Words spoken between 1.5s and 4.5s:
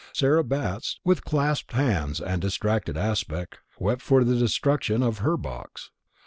hands and distracted aspect, wept for the